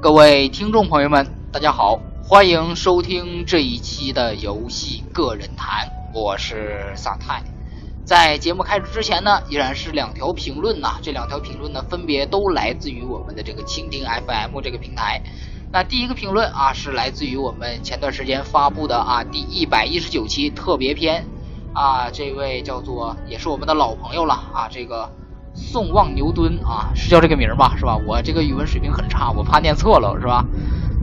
[0.00, 7.42] 各位听众朋友们，大家好，欢迎收听这一期的游戏个人谈，我是萨泰。
[8.04, 15.20] 在节目开始之前呢，依然是两条评论呐，这两条评论呢，分别都来自于我们的这个蜻蜓 FM 这个平台。
[15.72, 21.26] 那第一个评论啊，是来自于我们前段时间发布的啊第一百一十九期特别篇
[21.74, 25.10] 啊，这位叫做也是我们的老朋友了啊，这个。
[25.58, 27.98] 宋望牛敦啊，是叫这个名吧，是吧？
[28.06, 30.44] 我这个语文水平很差，我怕念错了，是吧？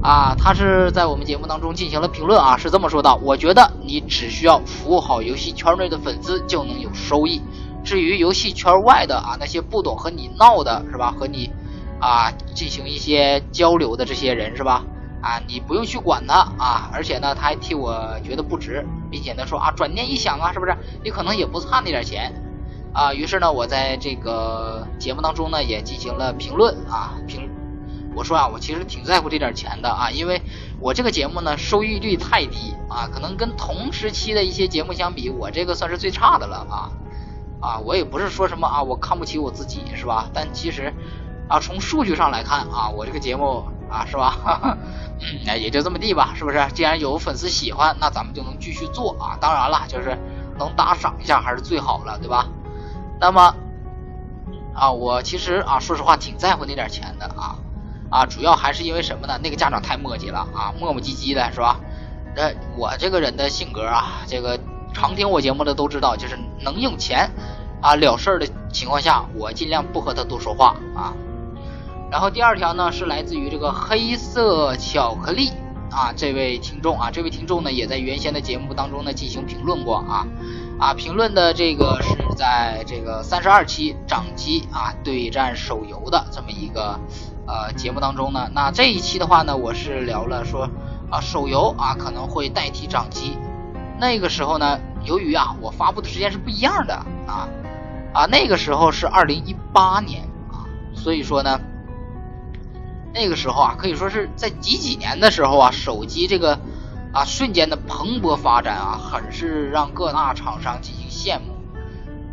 [0.01, 7.41] 啊，他是在我们节目当中进行了评论啊，是这么说的：我觉得你只需要服务好游戏圈内的粉丝就能有收益，
[7.83, 11.11] 至于游戏圈外的啊那些不懂和你闹的，是吧？
[11.11, 11.51] 和你
[11.99, 14.83] 啊进行一些交流的这些人，是吧？
[15.21, 20.77] 啊，你不用去管他啊，而且呢，他还替我觉得不值，并且呢说啊，转念一想啊，是不是？
[21.03, 22.31] 你可能也不差那点钱。
[22.95, 27.49] 啊，于是呢，我在这个节目当中呢，也进行了评论啊，评，
[28.15, 30.41] 我说啊，我其实挺在乎这点钱的啊，因为
[30.79, 36.89] 我这个节目呢，收益率太低啊，可能跟同时期的一些节目相比，我这个算是最差的了啊，
[37.59, 40.29] 啊，我也不是说什么啊，我看不起我自己是吧？
[40.33, 40.93] 但其实
[41.49, 44.77] 啊，从数据上来看啊，我这个节目啊，是吧？
[45.19, 46.65] 嗯，也就这么地吧，是不是？
[46.73, 49.35] 既然有粉丝喜欢，那咱们就能继续做啊。
[49.41, 50.17] 当然了，就是
[50.57, 52.47] 能打赏一下还是最好了，对吧？
[53.19, 53.55] 那么，
[54.73, 57.55] 啊，我其实啊，说实话挺在乎那点钱的啊，
[58.09, 59.39] 啊，主要还是因为什么呢？
[59.41, 61.79] 那个家长太磨叽了啊，磨磨唧唧的是吧？
[62.35, 64.59] 呃，我这个人的性格啊，这个
[64.93, 67.31] 常听我节目的都知道，就是能用钱
[67.81, 71.13] 啊了事儿的情况下，我尽量不和他多说话啊。
[72.11, 75.51] 然后第二条呢，是来自于这个黑色巧克力。
[75.91, 80.27] 啊，这位听众啊，这位听众呢，也在原先的节目当中呢进行评论过啊，
[80.79, 86.99] 啊，评论的这个是在这个三十二期掌机啊对战手游的这么一个
[87.47, 90.69] 呃节目当中呢，那这一期的话呢，我是聊了说
[91.09, 93.37] 啊手游啊可能会代替掌机，
[93.99, 96.93] 那个时候呢，由于啊我发布的时间是不一样的
[97.25, 97.47] 啊
[98.13, 101.59] 啊那个时候是二零一八年啊，所以说呢。
[103.17, 106.59] 那个时候啊，可以说是在几几年的时候啊，手机这个
[107.15, 111.55] 啊瞬间的蓬勃发展啊，很是让各大厂商进行羡慕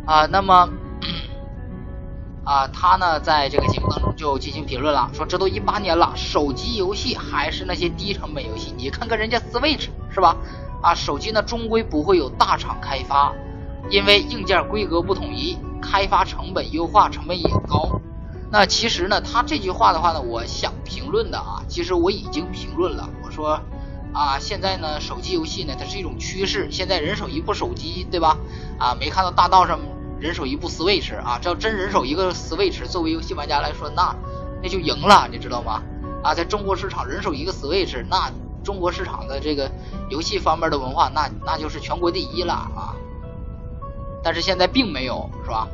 [0.05, 0.25] 啊。
[0.25, 0.69] 那么
[2.43, 8.73] 啊，他呢在这个节目当中就进行评论了，说这都一八年了，手机游戏还是那些低成本游戏。
[8.77, 10.35] 你看看人家 Switch 是吧？
[10.81, 13.33] 啊，手机呢终归不会有大厂开发，
[13.89, 18.01] 因为硬件规格不统一，开发成本优化成本也高。
[18.51, 23.07] 那其实呢，他这句话的话呢，我想评论的啊，其实我已经评论了。
[23.23, 23.57] 我说
[24.13, 26.69] 啊，现在呢，手机游戏呢，它是一种趋势。
[26.71, 28.37] 现在人手一部手机，对吧？
[28.77, 29.79] 啊，没看到大道上
[30.19, 31.39] 人手一部 Switch 啊？
[31.41, 34.15] 这要真人手一个 Switch，作为游戏玩家来说，那
[34.61, 35.81] 那就赢了，你知道吗？
[36.23, 38.31] 啊，在中国市场人手一个 Switch，那
[38.63, 39.71] 中国市场的这个
[40.09, 42.93] 游戏方面的文化，那那就是全国第一了啊。
[44.23, 45.67] 但是现在并没有，是吧？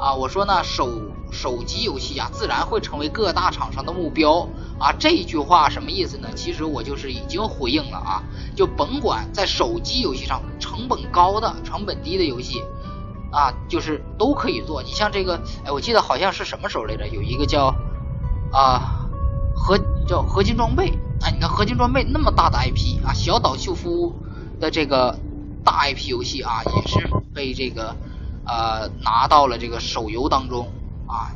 [0.00, 0.90] 啊，我说呢，手。
[1.30, 4.48] 手机游戏啊，自然会成为各大厂商的目标
[4.78, 4.92] 啊！
[4.98, 6.28] 这句话什么意思呢？
[6.36, 8.22] 其实我就是已经回应了啊，
[8.54, 12.62] 就甭管在手机游戏上成本高的、成本低的游戏
[13.32, 14.82] 啊，就是都可以做。
[14.82, 17.08] 你像这个，哎，我记得好像是什么时候来着？
[17.08, 17.74] 有一个叫
[18.52, 19.08] 啊
[19.56, 24.14] 合叫合金装备，哎，你看合金装备那么大的 IP 啊，小岛秀夫
[24.60, 25.18] 的这个
[25.64, 27.96] 大 IP 游戏啊，也是被这个
[28.46, 30.68] 呃拿到了这个手游当中。
[31.06, 31.32] 啊，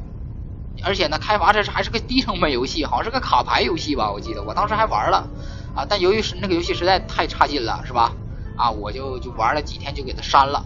[0.84, 4.10] 而且呢，开发这是还是个低成本游戏，好像是个卡牌游戏吧？
[4.10, 5.28] 我记得我当时还玩了
[5.74, 8.12] 啊，但由于是那个游戏实在太差劲了，是吧？
[8.56, 10.64] 啊，我就就玩了几天就给它删了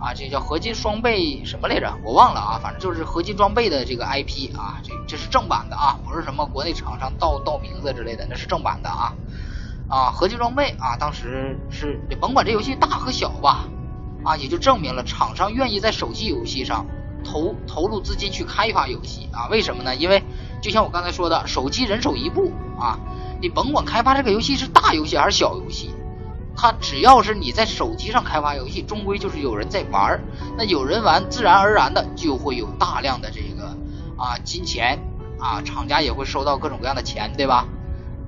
[0.00, 0.12] 啊。
[0.14, 1.92] 这叫合金双倍什么来着？
[2.04, 9.14] 我忘了啊，反正就是合金装备的这个 IP 啊，这这是正版的啊，不是什么国内厂商盗盗名字之类的，那是正版的啊
[9.88, 13.68] 啊，合金装备啊，当时是甭管这游戏大和小吧
[14.24, 16.86] 啊，也就证明了厂商愿意在手机游戏上。
[17.24, 19.48] 投投入资金去开发游戏啊？
[19.50, 19.94] 为什么呢？
[19.96, 20.22] 因为
[20.60, 22.98] 就像我刚才说的，手机人手一部啊，
[23.40, 25.94] 你甭管开发这个游戏是大游戏还是小游戏，
[26.56, 30.24] 它只要是你在手机上开发游戏，终归就是有人在玩儿。
[30.56, 33.76] 那有人玩，自然而然的就会有大量的这个
[34.16, 34.98] 啊金钱
[35.38, 37.66] 啊，厂家也会收到各种各样的钱，对吧？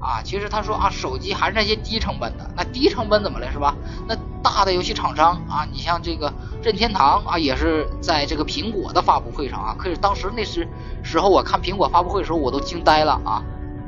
[0.05, 3.75] 啊，其实他说啊，手机还是那些低成本的，那低成本怎么了，是吧？
[4.07, 6.31] 那大的游戏厂商啊，你像这个
[6.63, 10.69] 任天堂啊，也是在这个苹果的发布会上啊，可是当时那时
[11.03, 13.43] 时候我看苹果发布会的时候，我都惊呆了啊，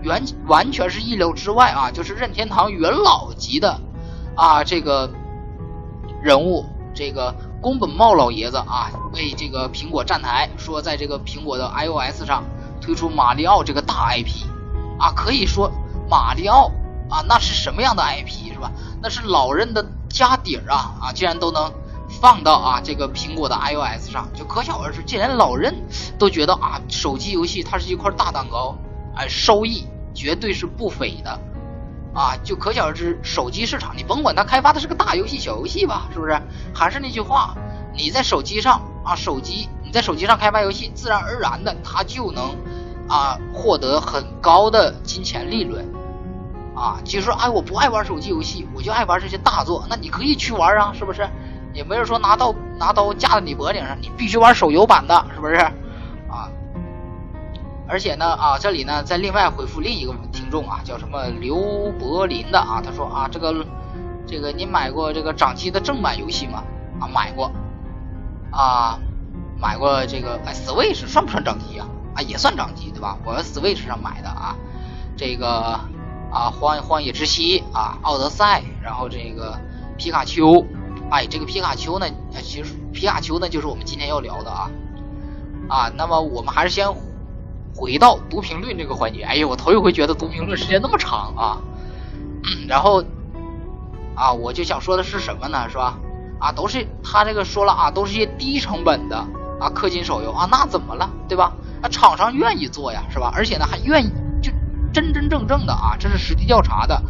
[0.07, 3.79] 完完全是意料之外啊，就是任天堂元老级的
[4.35, 5.11] 啊这个
[6.23, 6.65] 人物，
[6.95, 12.43] 这个宫本茂老爷子啊，为这个苹果站台，说在这个苹果的 iOS 上
[12.81, 14.47] 推出马里奥这个大 IP。
[14.99, 15.71] 啊，可以说
[16.09, 16.71] 马里奥
[17.09, 18.71] 啊，那是什么样的 IP 是吧？
[19.03, 21.73] 那是老任的家底儿啊啊，竟然都能
[22.21, 25.75] 放到啊这个苹果的 iOS 上，就可想而知，既然老任
[26.19, 28.77] 都觉得啊手机游戏它是一块大蛋糕，
[29.15, 31.39] 哎，收益绝对是不菲的
[32.15, 36.41] 啊，就可想而知，手机市场你甭管它开发的是个大游戏、小游戏吧，是不是？
[36.75, 37.55] 还是那句话，
[37.95, 42.57] 你在手机上啊，手机你在手机上开发游戏，自然而然的它就能。
[43.09, 45.89] 啊，获得很高的金钱利润，
[46.77, 51.27] 啊，其实说，哎，我不爱玩手机游戏，我就爱玩这些大作，那你可以去玩啊，是不是？
[51.73, 55.55] 也没人说拿刀拿刀架在你脖顶上，你必须玩手游版的，是不是？
[55.57, 56.49] 啊，
[57.89, 61.57] 而且呢，啊，这里呢，再另外回复另一个听众啊，叫什么刘
[61.99, 63.55] 柏林的啊，他说啊，这个
[64.27, 66.63] 这个你买过这个掌机的正版游戏吗？
[67.01, 67.51] 啊，买过，
[68.51, 68.99] 啊，
[69.59, 71.87] 买过这个，哎，Switch 算不算掌机啊？
[72.15, 73.17] 啊，也算掌机对吧？
[73.25, 74.57] 我 Switch 上买的啊，
[75.17, 75.79] 这个
[76.31, 79.59] 啊，荒荒野之息啊，奥德赛，然后这个
[79.97, 80.65] 皮卡丘，
[81.11, 82.07] 哎，这个皮卡丘呢，
[82.43, 84.71] 其实皮卡丘呢就是我们今天要聊的啊
[85.69, 86.87] 啊，那么我们还是先
[87.75, 89.23] 回到读评论这个环节。
[89.23, 91.59] 哎呦，我头一回觉得读评论时间那么长啊，
[92.69, 93.03] 然后
[94.15, 95.69] 啊，我就想说的是什么呢？
[95.69, 95.99] 是吧？
[96.39, 99.17] 啊，都是他这个说了啊，都是一些低成本的
[99.59, 101.11] 啊氪金手游啊，那怎么了？
[101.29, 101.55] 对吧？
[101.81, 103.33] 那厂商愿意做呀，是吧？
[103.35, 104.11] 而且呢，还愿意
[104.97, 107.03] 真真正正的啊，这是实地调查的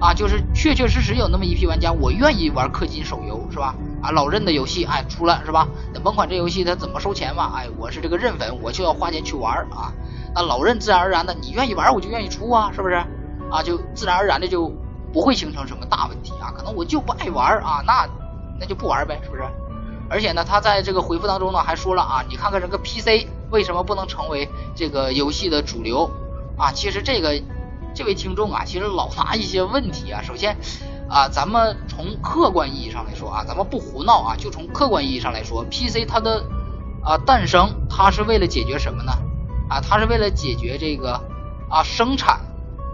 [0.00, 3.74] 啊，就是确确实实有那么一批玩家，我愿意玩氪金手游，是吧？
[4.00, 5.66] 啊，老任的游戏哎出了是吧？
[5.92, 9.92] 那甭管这游戏它怎么收钱吧，哎，我是这个任粉，我就要花钱去玩啊。
[10.36, 12.94] 那老任自然而然的，你愿意玩我就愿意出啊，是不是？
[13.50, 14.72] 啊，就自然而然的就
[15.12, 16.54] 不会形成什么大问题啊。
[16.56, 18.08] 可能我就不爱玩啊，那
[18.60, 19.42] 那就不玩呗，是不是？
[20.08, 23.26] 而且呢，他在这个回复当中呢还说了啊，你看看这个 PC。
[23.50, 26.10] 为什么不能成为这个游戏的主流
[26.62, 26.72] 啊？
[26.72, 27.42] 其实这个
[27.92, 30.22] 这位听众啊，其实老拿一些问题啊。
[30.22, 30.56] 首先
[31.08, 36.44] 啊，咱们从客观意义上来说啊，咱们不胡闹啊，就从客观意义上来说，PC 它的
[37.04, 39.12] 啊诞生，它是为了解决什么呢？
[39.68, 41.20] 啊，它是为了解决这个
[41.68, 42.40] 啊生产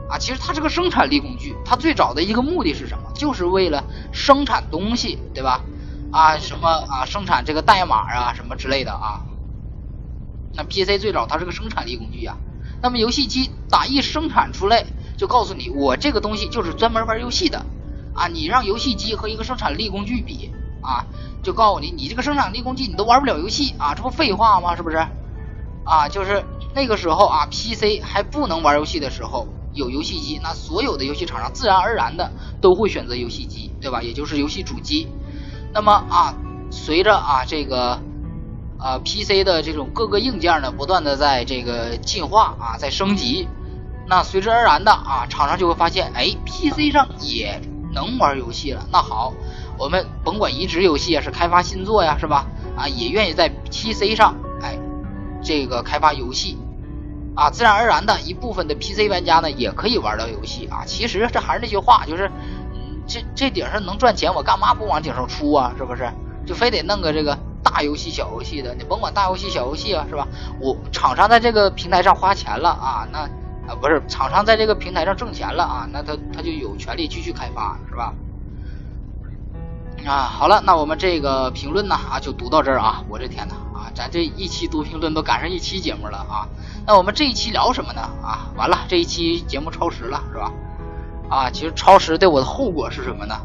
[0.09, 0.17] 啊。
[0.19, 3.12] 其实它是个生产力工具，它最早的一个目的是什么？
[3.15, 5.61] 就是为了生产东西，对吧？
[6.11, 9.20] 啊，什么啊，生产这个代码啊，什么之类的啊。
[10.55, 12.37] 那 PC 最早它是个生产力工具呀，
[12.80, 14.84] 那么游戏机打一生产出来，
[15.16, 17.66] 就告诉你我这个东西就是专门玩游戏的
[18.14, 20.52] 啊，你让游戏机和一个生产力工具比
[20.82, 21.06] 啊，
[21.42, 24.76] 就告诉你你这个生产力工具你都玩不了游戏啊，这不废话吗？
[24.76, 24.96] 是不是？
[25.84, 26.44] 啊，就是
[26.75, 34.02] 那个时候啊，PC 还不能玩游戏的时候，有游戏机，那所有的游戏厂商自然而然的都会选择游戏机，对吧？
[34.02, 35.08] 也就是游戏主机。
[35.72, 36.34] 那么啊，
[36.70, 38.00] 随着啊这个。
[38.78, 43.48] 啊，PC 的这种各个硬件呢，不断的在这个进化啊，在升级，
[44.06, 47.60] 那随之而然的啊，厂商就会发现，哎，PC 上也
[47.92, 48.86] 能玩游戏了。
[48.92, 49.34] 那好，
[49.76, 52.46] 我们甭管移植游戏啊，是开发新作呀，是吧？
[52.76, 54.78] 啊，也愿意在 PC 上，哎，
[55.42, 56.56] 这个开发游戏，
[57.34, 60.84] 啊，自然而然的一部分的 PC 玩家呢，也可以玩到游戏啊。
[60.86, 62.31] 其实这还是那句话，就是，
[63.08, 65.74] 这这顶上能赚钱，我干嘛不往顶上出啊？
[65.76, 66.08] 是不是？
[66.46, 67.36] 就非得弄个这个。
[67.78, 70.26] 大游戏、小游戏的，你甭管大游戏、小游戏啊，是吧？
[70.58, 78.12] 我厂商在这个平台上花钱了啊，那啊不是厂商在这个平台上挣钱了啊，那他他就有权利继续开发，是吧？
[80.05, 86.48] 啊，好了，那我们这个评论呢啊就读到这儿啊，我这天呐啊，咱这一期读评论都赶上一期节目了啊，
[86.84, 88.00] 那我们这一期聊什么呢？
[88.20, 90.53] 啊，完了，这一期节目超时了，是吧？
[91.31, 93.36] 啊，其实超时对我的后果是什么呢？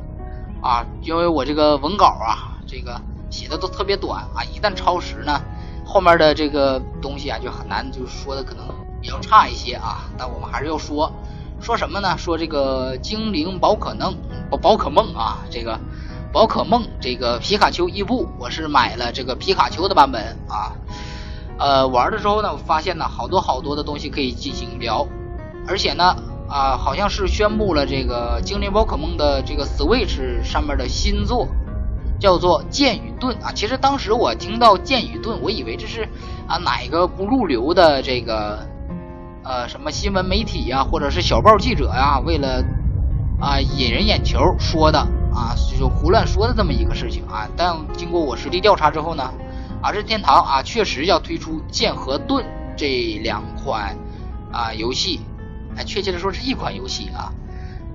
[0.60, 3.00] 啊，因为我这个文稿啊，这个。
[3.34, 5.42] 写的都特别短啊，一旦超时呢，
[5.84, 8.64] 后面的这个东西啊就很难，就说的可能
[9.02, 10.04] 比较差一些啊。
[10.16, 11.12] 但我们还是要说，
[11.60, 12.16] 说什么呢？
[12.16, 14.16] 说这个精灵宝可梦，
[14.62, 15.80] 宝可梦啊，这个
[16.32, 20.78] 宝可梦这个皮卡丘伊布，我是买了这个皮卡丘的版本啊。
[21.58, 25.08] 呃，玩的时候呢，我发现呢，好多好多的东西可以进行聊，
[25.68, 26.16] 而且呢，
[26.48, 31.48] 啊，好像是宣布了这个精灵宝可梦的这个 Switch 上面的新作。
[32.24, 36.08] 叫做剑与盾啊，其实当时我听到剑与盾，我以为这是
[36.48, 38.66] 啊哪个不入流的这个
[39.44, 42.64] 呃什么新闻媒体呀，或者是小报记者呀，为了
[43.42, 45.00] 啊引人眼球说的
[45.36, 47.46] 啊，就胡乱说的这么一个事情啊。
[47.58, 49.30] 但经过我实地调查之后呢，
[49.82, 52.46] 啊任天堂啊确实要推出剑和盾
[52.78, 53.98] 这两款
[54.50, 55.20] 啊游戏，
[55.76, 57.34] 哎，确切的说是一款游戏啊。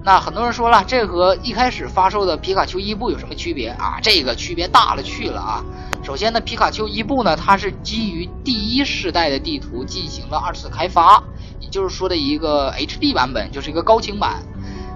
[0.05, 3.99] 那很多人说了，这和一开始发售的皮卡丘伊布有什么区别啊？
[4.03, 5.65] 这个区别大了去了啊！
[6.03, 11.23] 首先呢，皮卡丘伊布呢，它是基于第一世代的地图进行了二次开发，
[11.61, 14.43] 也就是说的一个 HD 版本，就是一个高清版。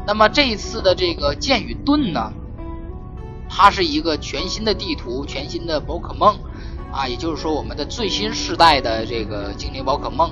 [0.07, 2.33] 那么这一次的这个剑与盾呢，
[3.51, 6.39] 它是一个全新的地图，全新的宝可梦
[6.91, 10.31] 啊，也就是说我们的最新世代的这个精灵宝可梦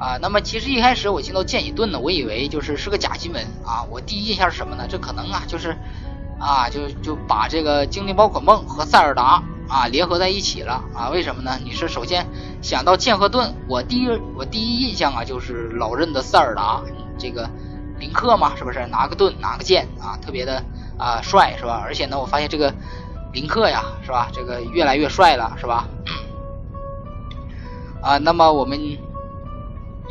[0.00, 0.18] 啊。
[0.20, 3.84] 那么其实一开始我听到剑与盾呢，我以为就是是个假新闻啊。
[3.90, 4.86] 我第一印象是什么呢？
[4.88, 5.76] 这可能啊就是
[6.40, 9.42] 啊就就把这个精灵宝可梦和塞尔达。
[9.70, 11.10] 啊，联合在一起了啊？
[11.10, 11.56] 为什么呢？
[11.62, 12.26] 你是首先
[12.60, 16.82] 想到剑和盾，我第一我第一印象啊，就是老任的塞尔达
[17.16, 17.48] 这个
[17.96, 20.60] 林克嘛，是不是拿个盾拿个剑啊，特别的
[20.98, 21.80] 啊帅是吧？
[21.84, 22.74] 而且呢，我发现这个
[23.32, 24.28] 林克呀，是吧？
[24.32, 25.86] 这个越来越帅了是吧？
[28.02, 28.76] 啊，那么我们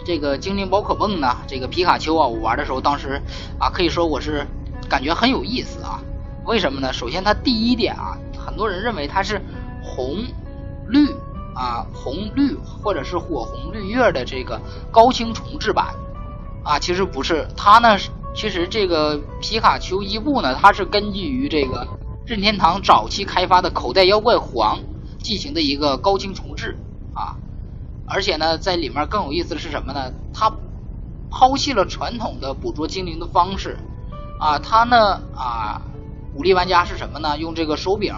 [0.06, 3.22] 这个精灵宝可梦呢，这个皮卡丘啊，我玩的时候当时
[3.60, 4.48] 啊，可以说我是
[4.90, 6.02] 感觉很有意思啊。
[6.46, 6.92] 为什么呢？
[6.92, 8.18] 首先它第一点啊。
[8.34, 9.40] 很多人认为它是
[9.84, 10.24] 红
[10.88, 11.08] 绿
[11.54, 14.60] 啊红绿或者是火红绿叶的这个
[14.92, 15.94] 高清重置版
[16.64, 17.96] 啊，其实不是，它呢
[18.34, 21.88] 其实这个皮卡丘伊布呢，它是根据于这个
[22.26, 24.80] 任天堂早期开发的口袋妖怪黄
[25.22, 26.76] 进行的一个高清重置
[27.14, 27.38] 啊，
[28.10, 30.12] 而且呢在里面更有意思的是什么呢？
[30.34, 30.52] 他
[31.30, 33.78] 抛弃了传统的捕捉精灵的方式
[34.40, 35.82] 啊，他呢啊
[36.36, 37.38] 鼓励玩家是什么呢？
[37.38, 38.16] 用这个手柄。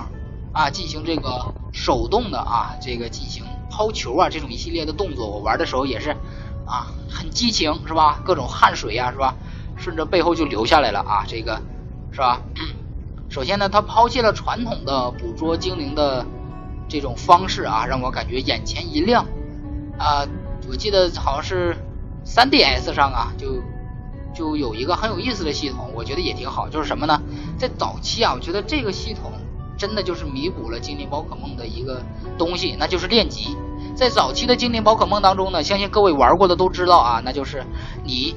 [0.53, 6.09] 啊，进行这个手动的啊，这个进行抛球啊，这种一系列的动作，我玩的时候也是
[6.65, 8.19] 啊，很激情是吧？
[8.25, 9.33] 各种汗水呀是吧？
[9.77, 11.61] 顺着背后就流下来了啊，这个
[12.11, 12.41] 是吧？
[13.31, 16.25] 首先呢，他抛弃了传统的捕捉精灵的
[16.89, 19.25] 这种方式啊，让我感觉眼前一亮
[20.01, 20.27] 啊。
[20.69, 21.75] 我记得好像是
[22.25, 23.61] 3DS 上啊，就
[24.33, 27.21] 就有一个很有意思的系统，我觉得也挺好，就是什么呢？
[27.57, 29.31] 在早期啊，我觉得这个系统。
[29.77, 32.03] 真的就是弥补了精灵宝可梦的一个
[32.37, 33.57] 东西，那就是练级。
[33.95, 37.63] 在早期的精灵宝可梦当中呢，相信各位玩过的都知道啊，那就是
[38.03, 38.35] 你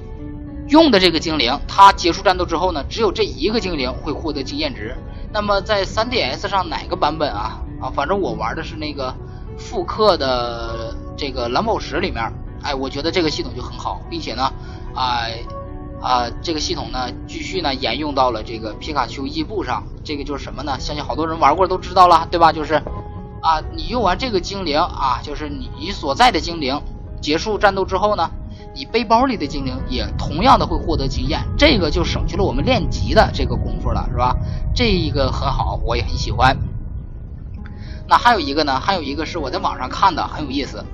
[0.68, 4.96] 用的这个精灵，它结束战斗之后呢，只有这一个精灵会获得经验值。
[5.34, 7.60] 那么在 3DS 上哪个版本啊？
[7.78, 9.14] 啊，反正我玩的是那个
[9.58, 14.52] 复刻的这个蓝宝石里面，哎，我觉得这个系统就很好，并且呢，
[14.94, 15.24] 啊。
[16.02, 19.84] 啊，这个系统呢，继续呢沿用到了这个皮卡丘伊布上。
[20.04, 20.78] 这个就是什么呢？
[20.78, 22.52] 相信好多人玩过都知道了，对吧？
[22.52, 22.74] 就是
[23.40, 26.78] 啊，你用完这个精灵啊，就是你你所在的精灵
[27.22, 28.30] 结束战斗之后呢，
[28.74, 31.40] 你背包里的精灵也同样的会获得经验。
[31.56, 34.36] 这个就省去了我们练级的这个功夫了，是吧？
[34.74, 36.54] 这一个很好，我也很喜欢。
[38.06, 40.84] 那还有一个呢，还有一个是我在网上看的，很有意思，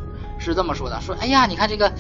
[0.41, 1.93] 是这么说的：说，哎呀，你看这个。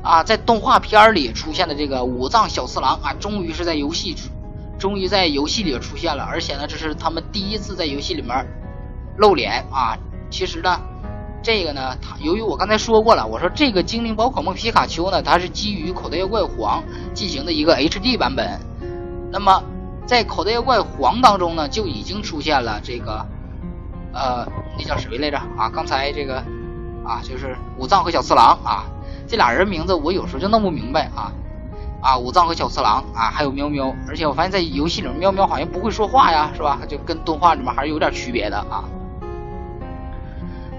[0.00, 4.14] 啊，在动画片里出现的这个五藏小次郎啊，终于是在游戏，
[4.78, 8.46] 终于在游戏里出现了，而且呢，这是他们第一次在游戏里面
[9.16, 9.98] 露脸啊。
[10.30, 10.80] 其实呢，
[11.42, 16.80] 这个呢，它由于我刚才说过了，我说这个精灵宝可梦皮卡丘呢，它是基于口袋妖怪黄
[17.12, 18.60] 进行的一个 HD 版本。
[19.32, 19.60] 那么
[20.06, 23.26] 在口袋妖怪黄当中呢，就已经出现了这个，
[24.14, 24.46] 呃，
[24.78, 25.68] 那叫谁来着啊？
[25.74, 26.40] 刚才这个
[27.04, 28.84] 啊，就是武藏和小次郎啊。
[29.26, 31.30] 这俩人名字我有时候就弄不明白啊
[32.00, 36.78] 啊，武藏和小次郎啊，还有喵喵，而且我发现在游戏里面喵喵好像不会说话呀，是吧？
[36.88, 38.84] 就跟动画里面还是有点区别的啊。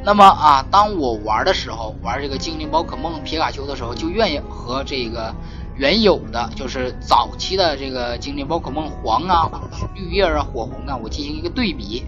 [0.04, 5.36] 那么啊，当我玩的时候，玩这个精灵宝可梦皮卡丘的时候，就愿意和这个
[5.76, 9.52] 原有的，就是早期的这个精灵宝可梦黄啊，
[9.94, 12.06] 绿叶啊、火红啊，我进行一个对比。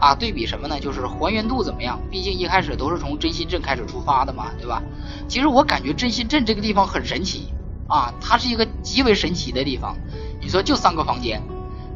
[0.00, 0.80] 啊，对比什么呢？
[0.80, 2.00] 就是还原度怎么样？
[2.10, 4.82] 毕竟一开始都是从真心镇开始出发的嘛，对吧？
[5.28, 7.52] 其实我感觉真心镇这个地方很神奇
[7.86, 9.94] 啊，它是一个极为神奇的地方。
[10.40, 11.42] 你说就三个房间，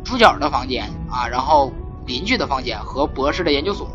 [0.04, 1.72] 主角的房间啊，然后
[2.06, 3.88] 邻居的房间和博士的研究所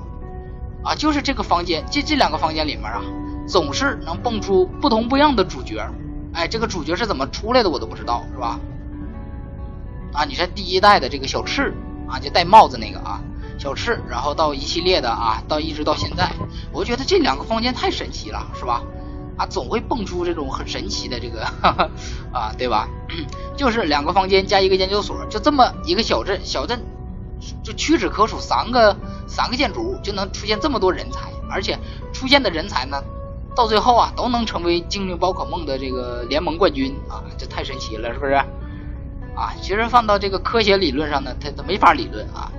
[0.83, 3.03] 啊，就是这个房间，这这两个房间里面啊，
[3.47, 5.87] 总是能蹦出不同不一样的主角。
[6.33, 8.59] 哎，这个主角是怎么出来的我都不知道，是吧？
[10.13, 11.73] 啊，你看第一代的这个小赤
[12.07, 13.21] 啊，就戴帽子那个啊。
[13.59, 16.31] 小赤，然后到一系列的啊，到一直到现在，
[16.71, 18.81] 我觉得这两个房间太神奇了，是吧？
[19.37, 21.45] 啊，总会蹦出这种很神奇的这个
[22.33, 22.87] 啊，对吧？
[23.55, 26.81] 就是两个房间加一个研究所，就这么一个小镇，小镇
[27.63, 28.95] 就屈指可数三个
[29.27, 31.77] 三个建筑就能出现这么多人才，而且
[32.13, 33.01] 出现的人才呢，
[33.55, 38.33] 到最后啊都能成为精灵宝可梦的这个联盟冠军啊，这太神奇了，是不是？
[39.35, 42.51] 啊，其实放到这个科学理论上呢，它它没法理论啊。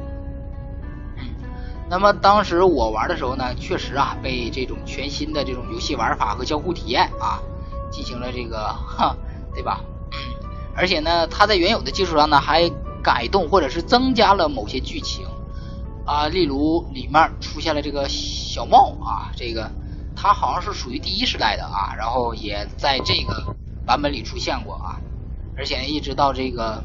[1.90, 7.42] 那么当时我玩的时候呢，确实啊，被这种全新的这种游戏玩法和交互体验啊，
[7.90, 9.16] 进行了这个，哈，
[9.52, 9.80] 对吧？
[10.76, 12.70] 而且呢，它在原有的基础上呢，还
[13.02, 15.26] 改动或者是增加了某些剧情
[16.06, 19.73] 啊，例如里面出现了这个小帽啊，这个
[20.14, 25.00] 它好像是属于第一时代的啊，然后也在这个版本里出现过啊，
[25.56, 26.85] 而且一直到这个，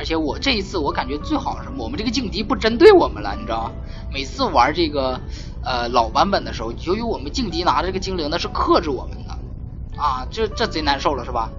[0.00, 3.72] 而且我这一次我感觉最好是我们这个劲敌不针对我们了，你知道吗？
[4.10, 5.20] 每次玩这个
[5.62, 11.50] 呃老版本的时候，由于我们劲敌拿这个精灵呢是克制我们的啊，这这贼难受了是吧？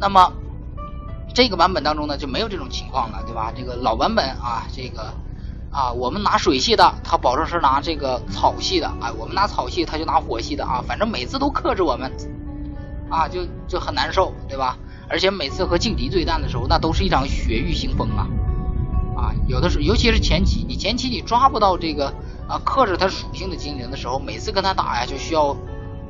[0.00, 0.32] 那么
[1.32, 3.52] 这个版本当中呢就没有这种情况了，对吧？
[3.56, 5.14] 这个老版本啊，这个
[5.70, 12.10] 啊我们拿水系的，他保证是拿这个草系的，哎，我们拿草系他就拿火系的啊，反正每次都克制我们
[13.08, 14.76] 啊，就就很难受，对吧？
[15.08, 18.26] 而且每次和劲敌对战的时候，那都是一场血雨腥风啊。
[19.16, 22.12] 啊，有的时候，尤其是前期，你前期你抓不到这个
[22.46, 25.56] 啊克制它属性的精灵的时候，每次跟他打呀，就需要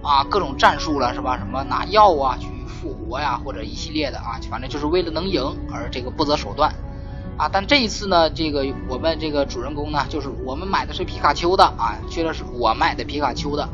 [0.02, 1.38] 啊各种战术了，是吧？
[1.38, 6.74] 什么拿药啊去复活呀，或者一系列的啊，反正就是为了能赢而这个不择手段
[7.36, 7.48] 啊。
[7.48, 13.68] 但这一次呢，这个我们这个主人公呢，就是我们买的是皮卡丘的啊，确实是我买的皮卡丘的。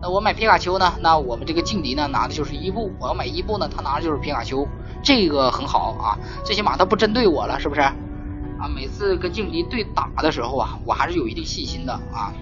[0.00, 4.66] 那我买皮卡丘呢，那我们这个劲敌呢拿的就是伊布，我要买伊布呢，他拿的就是皮卡丘，
[5.02, 7.80] 这个很好啊，最起码他不针对我了，是不是？
[7.80, 12.32] 啊，每次跟劲敌对打的时候啊，我还是有一定信心的啊。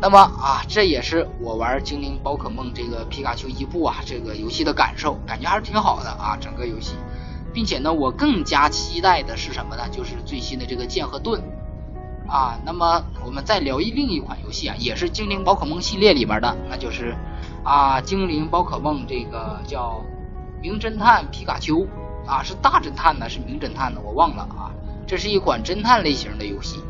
[0.00, 6.94] 那么啊，这也是我玩精灵宝可梦这个皮卡丘伊布啊这个游戏的感受，感觉还是挺好的啊，整个游戏，
[7.52, 9.88] 并且呢，我更加期待的是什么呢？
[9.90, 11.42] 就是最新的这个剑和盾
[12.28, 12.58] 啊。
[12.64, 17.14] 那么我们再聊一另一款游戏啊，也是精灵宝可梦系列里面的，那就是
[17.62, 20.02] 啊精灵宝可梦这个叫
[20.60, 21.86] 名侦探皮卡丘。
[22.26, 24.72] 啊，是大侦探呢，是名侦探呢，我忘了啊。
[25.06, 26.80] 这是一款侦探类型的游戏。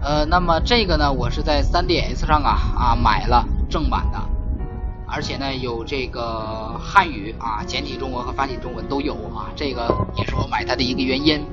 [0.00, 4.20] 呃，那么这个呢，我是在 3DS 上啊啊买了正版的，
[5.08, 11.44] 而且呢有这个汉语啊简体中文和繁体中文都有啊，这个也是我买它的一个原因。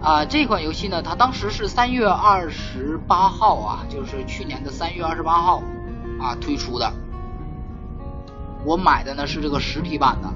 [0.00, 5.62] 啊，这款游戏呢，它当时是三月二十八号啊，就是去年的三月二十八号
[6.20, 6.92] 啊推出的。
[8.64, 10.28] 我买的呢是这个实体版的。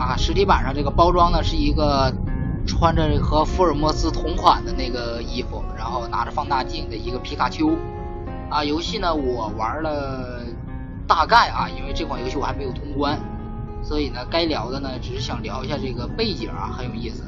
[0.00, 2.12] 啊，实体版上这个包装呢是一个
[2.66, 7.76] 穿着和福尔摩斯同款的那个衣服，然后拿着放大镜的一个皮卡丘。
[8.50, 10.42] 啊，游戏呢我玩了
[11.08, 13.18] 大概啊，因为这款游戏我还没有通关，
[13.82, 17.24] 所以呢该聊的呢只是想聊一下这个背景啊，很有意思。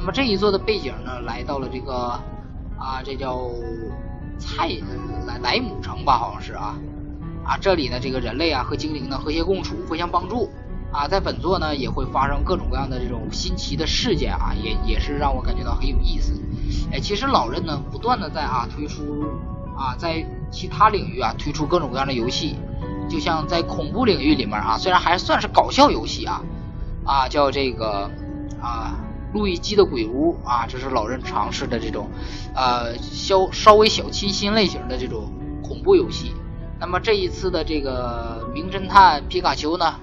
[0.00, 2.18] 那么这一座的背景呢来到了这个
[2.78, 3.50] 啊，这叫
[4.38, 4.66] 蔡
[5.26, 6.74] 莱莱姆城吧，好像是啊
[7.44, 10.48] 啊，这里呢这个人类啊和精灵呢和谐共处，互相帮助。
[10.90, 16.32] 啊，在本作呢也会发生各种各样的这种新奇的事件啊，也也是让我感觉到很有意思。
[16.90, 19.04] 哎，其实老任呢不断的在啊推出
[19.76, 22.56] 啊在其他领域啊推出各种各样的游戏，
[23.08, 26.42] 就像在恐怖领域里面啊，虽然还算是搞笑游戏啊
[27.04, 28.10] 啊叫这个
[28.60, 28.98] 啊
[29.32, 32.08] 路易基的鬼屋啊，这是老任尝试的这种
[32.54, 36.32] 呃稍稍微小清新类型的这种恐怖游戏。
[36.78, 39.94] 那么这一次的这个名侦探皮卡丘呢？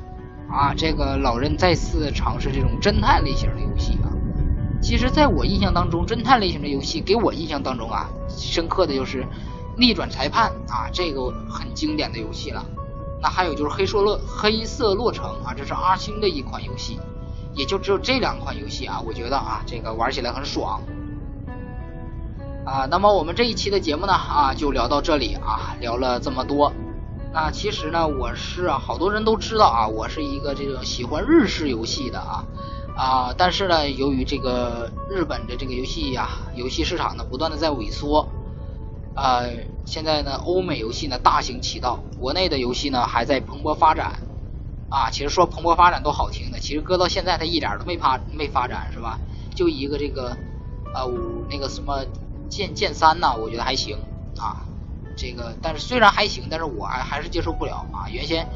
[0.50, 4.08] 啊，这个老任再次尝试这种侦探类型的游戏啊。
[4.82, 9.24] 其实，在我印象当中，侦探类型的游戏给我印象当中啊，深刻的就是
[9.76, 12.63] 《逆转裁判》啊，这个很经典的游戏了。
[13.22, 17.00] 那还有就是《黑色洛黑色洛城》啊，这是阿星的一款游戏。
[17.58, 20.80] 也就只有这两款游戏啊，我觉得啊，这个玩起来很爽。
[22.65, 26.72] 啊，那么我们这一期的节目呢啊，就聊到这里啊，聊了这么多。
[27.34, 32.46] 那其实呢，我是啊，好多人都知道啊，我是一个这个喜欢日式游戏的啊
[32.96, 38.28] 啊，但是呢，由于这个日本的这个游戏呀，游戏市场呢不断的在萎缩，
[39.15, 39.43] 啊，
[39.86, 44.20] 现在呢，欧美游戏呢大行其道，国内的游戏呢还在蓬勃发展
[44.89, 45.10] 啊。
[45.10, 49.19] 其实说蓬勃发展都好听的，其实搁到现在它一点都没发没发展是吧？
[49.56, 50.38] 就一个这个
[50.93, 51.06] 啊，
[51.50, 52.06] 那个什么
[52.50, 53.97] 剑剑三呢，我觉得还行
[54.38, 54.63] 啊。
[55.15, 58.08] 这个，但是虽然还行，但是我还还是接受不了啊。
[58.08, 58.47] 原先，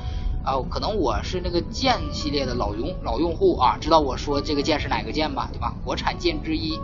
[0.44, 5.74] 啊，可能我是那个剑系列的老用老用户啊，知道我说这个剑是哪个剑吧，对吧？
[5.84, 6.80] 国产剑之一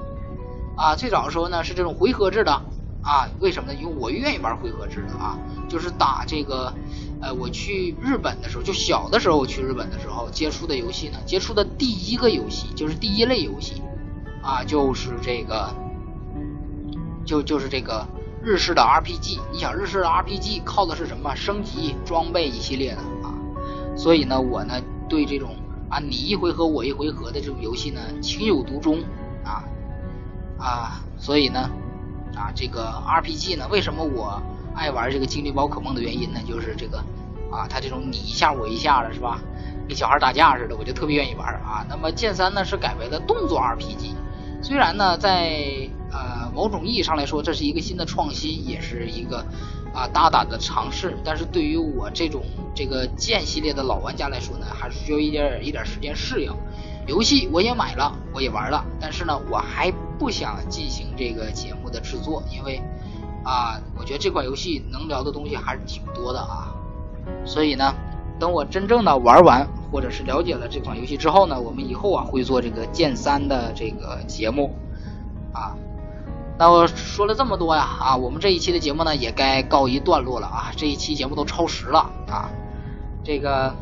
[0.75, 0.95] 啊。
[0.95, 2.63] 最早的时候呢是这种回合制的
[3.03, 3.79] 啊，为什么呢？
[3.79, 5.37] 因为我愿意玩回合制的啊，
[5.69, 6.73] 就是打这个，
[7.21, 13.81] 呃，我去日本的时候，就小的时候我去日本的时候接触的游戏呢，接触的第一个游戏就是第一类游戏
[14.41, 15.73] 啊，就是这个，
[17.25, 18.05] 就就是这个。
[18.43, 21.35] 日式的 RPG，你想日式的 RPG 靠的是什么？
[21.35, 23.33] 升级装备一系列的啊，
[23.97, 25.53] 所以呢，我呢对这种
[25.89, 28.99] 啊你一回合我一回合的这种游戏呢情有独钟
[29.43, 29.65] 啊
[30.57, 31.69] 啊，所以呢
[32.35, 34.41] 啊这个 RPG 呢，为什么我
[34.77, 36.39] 爱玩这个精灵宝可梦的原因呢？
[36.47, 36.99] 就是这个
[37.51, 39.41] 啊，他这种你一下我一下的是吧？
[39.87, 41.85] 跟小孩打架似的，我就特别愿意玩啊。
[41.89, 44.13] 那么剑三呢是改为了动作 RPG，
[44.61, 49.45] 虽然呢在呃，某种意义上来说，这是一个新的创新，也是一个
[49.93, 51.17] 啊大胆的尝试。
[51.23, 52.43] 但是对于我这种
[52.75, 56.53] 这个剑系列的老玩家来说呢，还是需要一点一点时间适应。
[57.07, 62.81] 游戏我也买了，我也玩了，但是呢，我还不想进行这个节目的制作，因为
[63.47, 66.75] 啊，我觉得这款游戏能聊的东西还是挺多的啊。
[67.45, 67.93] 所以呢，
[68.37, 74.75] 等我真正的玩完或者是了解了这款游戏之后呢，我们以后啊会做这个剑三的这个节目
[75.53, 75.73] 啊。
[76.59, 82.49] 那我说了这么多呀啊，我们这一期的节目呢也该告一段落了啊，这一期节目都超时了啊，
[83.23, 83.73] 这个。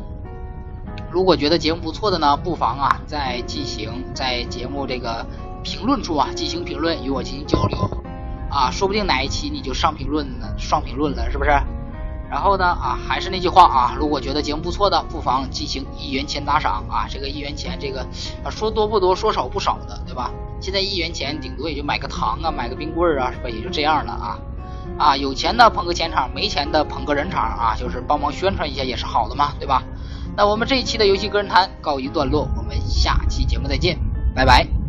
[1.10, 5.24] 如果觉得节目不错的呢，不妨啊再进行在节目这个
[5.62, 7.78] 评论处啊进行评论，与我进行交流
[8.50, 11.50] 啊，说不定哪一期你就上评论呢，上评论了，是不是？
[12.28, 18.00] 然后呢啊，还是那句话啊，如果觉得节目不错的，不妨进行一元钱打赏啊，这个一元钱这个
[18.44, 20.30] 啊说多不多，说少不少的，对吧？
[20.60, 23.48] 现在一元钱顶多也就买个糖啊，买个冰棍啊，是吧？
[23.48, 24.38] 也就这样了啊
[24.98, 29.82] 啊，有钱的捧个钱场，没钱的捧个人场啊，就是帮忙宣传一下也是好的嘛，对吧？
[30.36, 33.98] 那我们这一期的游戏个人谈告一段落，我们下期节目再见，
[34.34, 34.85] 拜拜。